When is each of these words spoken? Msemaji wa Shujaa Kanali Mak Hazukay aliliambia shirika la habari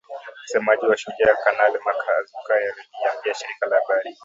Msemaji 0.43 0.85
wa 0.87 0.97
Shujaa 0.97 1.35
Kanali 1.43 1.79
Mak 1.85 2.05
Hazukay 2.07 2.57
aliliambia 2.65 3.33
shirika 3.33 3.65
la 3.65 3.75
habari 3.75 4.17